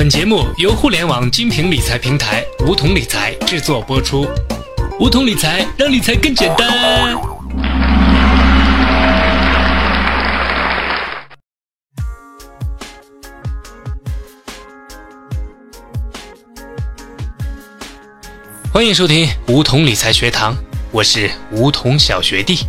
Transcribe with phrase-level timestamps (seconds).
[0.00, 4.26] 本节目由互联网精品理财平台梧桐理财制作播出。
[4.98, 7.20] 梧桐理财让理财更简单。
[18.72, 20.56] 欢迎收听梧桐理财学堂，
[20.92, 22.60] 我是梧桐小学弟。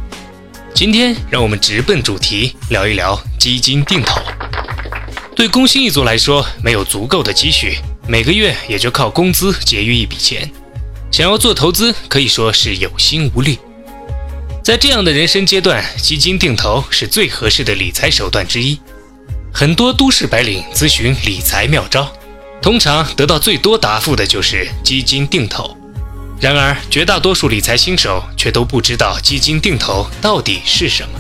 [0.73, 4.20] 今天让我们直奔主题，聊一聊基金定投。
[5.41, 7.75] 对工薪一族来说，没有足够的积蓄，
[8.07, 10.47] 每个月也就靠工资节约一笔钱，
[11.11, 13.57] 想要做投资可以说是有心无力。
[14.63, 18.80] 在这样的人生阶段，基金定投是最合适的理财手段之一。
[19.52, 22.13] 很多都市白领咨询理财妙招，
[22.61, 25.75] 通常得到最多答复的就是基金定投。
[26.39, 31.19] 然而，绝大多数理财新手却都不知道基金定投到底是什么。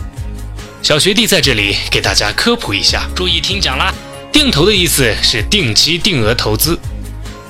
[0.83, 3.91] 小学弟在这里给大家科普一下，注意听讲啦。
[4.31, 6.79] 定投的意思是定期定额投资，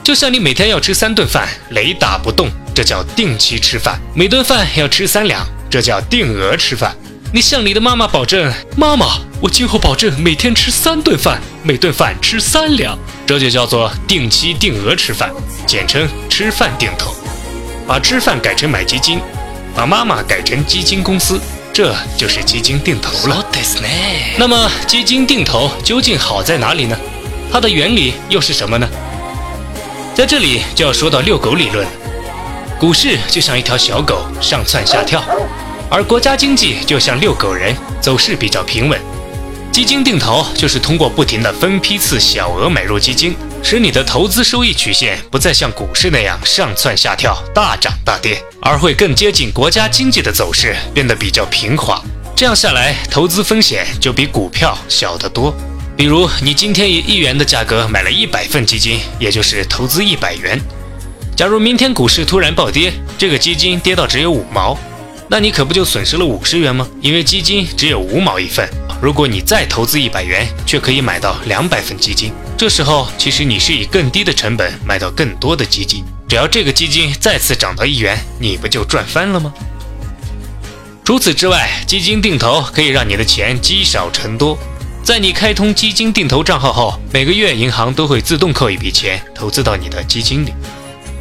[0.04, 6.96] 就像你每天要吃三顿饭，雷打不动，这叫定期吃饭；每顿饭要吃三两，这叫定额吃饭。
[7.34, 15.32] 你向你的妈妈保证，妈妈，我今后保证每天吃三顿饭，每顿饭吃三两，这就叫做定期定额吃饭，
[15.66, 17.16] 简称吃饭定投。
[17.88, 19.20] 把吃饭改成买基金，
[19.76, 21.40] 把妈妈改成基金公司。
[21.74, 23.46] 这就是基金定投了。
[24.38, 26.98] 那么，基金定投究竟好在哪里呢？
[27.52, 28.88] 它的原理又是什么呢？
[30.14, 31.92] 在这里就要说到遛狗理论了。
[32.80, 35.24] 股市就像一条小狗，上蹿下跳，
[35.90, 39.00] 而国家经济就像遛狗人，走势比较平稳。
[39.72, 43.36] 基金定投就是通过不停的分批次小额买入基金。
[43.64, 52.02] 使你的投资收益曲线不再像股市那样上蹿下跳、大涨大跌，而会更接近国家经济的走势，变得比较平滑。
[52.36, 55.56] 这样下来，投资风险就比股票小得多。
[55.96, 60.60] 比如，你今天以一元的价格买了一百份基金，也就是投资一百元。
[61.36, 64.78] 假如明天股市突然暴跌，这个基金跌到只有五毛，
[65.30, 66.88] 那你可不就损失了五十元吗？
[67.00, 68.68] 因为基金只有五毛一份。
[69.02, 72.32] 如果你再投资一百元，却可以买到两百份基金。
[72.56, 76.04] 这时候，其实你是以更低的成本买到更多的基金。
[76.30, 79.52] 只要这个基金再次涨到一元，你不就赚翻了吗？
[81.04, 84.56] 除此之外，基金定投可以让你的钱积少成多。
[85.04, 90.54] 在你开通基金定投账号后，每个月银行都会自动扣一笔钱投资到你的基金里。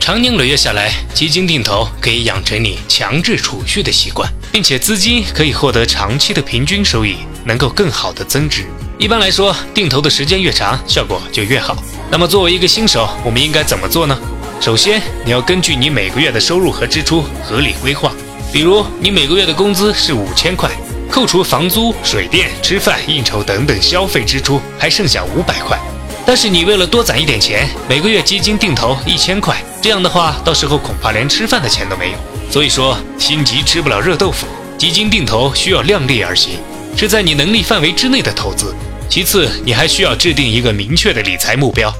[0.00, 7.16] 长年累月下来，基金定投可以养成你强制储蓄的习惯，并且资金可以获得长期的平均收益。
[7.44, 8.66] 能够更好的增值。
[8.98, 11.74] 一般来说，定投的时间越长，效果就越好。
[12.10, 14.18] 那么，作为一个新手，我们应该怎么做呢？
[14.60, 18.12] 首先，你要根据你每个月的收入和支出合理规划。
[18.52, 20.68] 比如，你每个月的工资是五千块，
[21.10, 25.78] 扣除房租、水电、吃饭、应酬等等消费支出，还剩下五百块。
[26.26, 32.18] 但是，你为了多攒一点钱，每个月基金定投一千块，这样的话，到时候恐怕连吃饭的钱都没有。
[32.50, 34.46] 所以说，心急吃不了热豆腐，
[34.78, 36.58] 基金定投需要量力而行。
[36.96, 38.74] 是在你能力范围之内的投资。
[39.08, 41.92] 其次，你还需要制定一个明确的理财目标。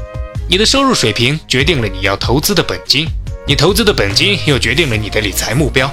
[0.48, 3.09] 你的收入水平决定了你要投资的本金，
[3.47, 5.91] 你投资的本金又决定了你的理财目标。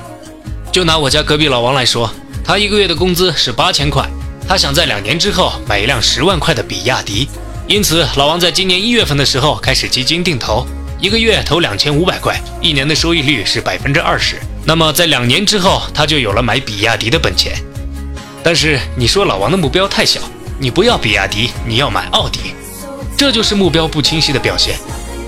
[0.71, 2.11] 就拿我家隔壁老王来说，
[2.43, 4.07] 他一个月的工资是八千块，
[4.47, 7.27] 他想在两年之后买一辆十万块的比亚迪。
[7.67, 10.65] 因此，老王在今年一月份的时候开始基金定投，
[11.01, 14.37] 一个月投两千五百块，一年的收益率是百分之二十。
[14.63, 17.57] 那么，在两年之后，他就有了买比亚迪的本钱。
[18.41, 20.21] 但是你说老王的目标太小，
[20.57, 22.53] 你不要比亚迪，你要买奥迪，
[23.17, 24.77] 这就是目标不清晰的表现。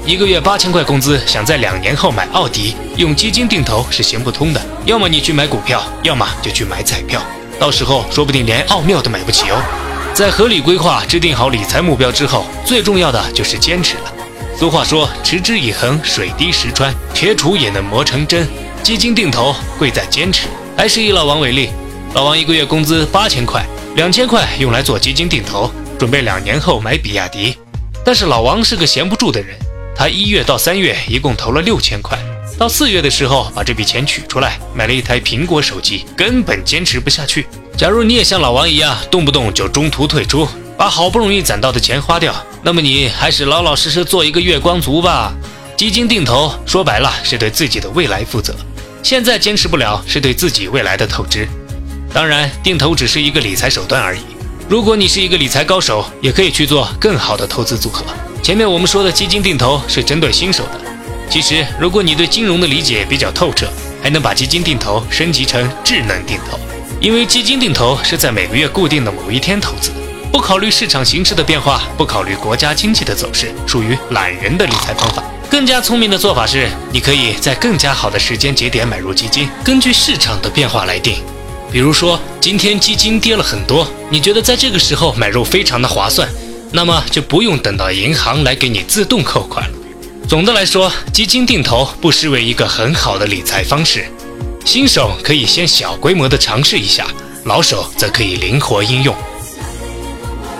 [0.05, 4.61] 一个月八千块工资，想在两年后买奥迪，用基金定投是行不通的。
[4.85, 7.21] 要么你去买股票，要么就去买彩票，
[7.59, 9.88] 到时候说不定连奥妙都买不起哦。
[10.19, 14.13] 在合理规划、制定好理财目标之后，最重要的就是坚持了。
[14.57, 18.45] 俗话说，持之以恒，水滴石穿，铁杵也能磨成针。
[18.83, 20.49] 基金定投贵在坚持。
[20.75, 21.69] 还是以老王为例。
[22.13, 23.65] 老王一个月工资八千块，
[23.95, 27.57] 两千块用来做基金定投，准备两年后买比亚迪。
[28.03, 29.57] 但是老王是个闲不住的人，
[29.95, 32.19] 他一月到三月一共投了六千块，
[32.57, 37.47] 到四月的时候把这笔钱取出来买了一台苹果手机，根本坚持不下去。
[37.79, 40.45] 假如你也像老王一样，动不动就中途退出，
[40.77, 45.31] 把好不容易攒到的钱花掉，那么你还是老老实实做一个月光族吧。
[45.77, 48.53] 基金定投说白了是对自己的未来负责，
[49.01, 51.47] 现在坚持不了是对自己未来的透支。
[52.13, 54.19] 当然，定投只是一个理财手段而已。
[54.67, 58.03] 如果你是一个理财高手，也可以去做更好的投资组合。
[58.43, 60.81] 前面我们说的基金定投是针对新手的。
[61.29, 63.69] 其实，如果你对金融的理解比较透彻，
[64.03, 66.59] 还能把基金定投升级成智能定投。
[67.01, 69.91] 因为基金定投是在每个月固定的某一天投资，
[70.33, 75.23] 不考虑市场形势的变化，不考虑国家经济的走势，属于懒人的理财方法。
[75.49, 81.15] 更加聪明的做法是，你可以在更加好的时间节点买入基金，根据市场的变化来定。
[81.71, 86.27] 比如说，今天基金跌了很多，你觉得在这个时候买入非常的划算，
[86.73, 89.77] 那么就不用等到银行来给你自动扣款了。
[90.27, 94.05] 总的来说，基金定投不失为一个很好的理财方式。
[94.65, 97.07] 新手可以先小规模的尝试一下，
[97.45, 99.15] 老手则可以灵活应用。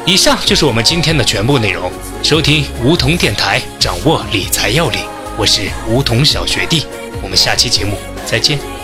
[0.06, 1.92] 以上就是我们今天的全部内容。
[2.24, 5.00] 收听梧桐电台，掌握理财要领。
[5.38, 6.86] 我是梧桐小学弟，
[7.22, 8.79] 我们下期节目再见。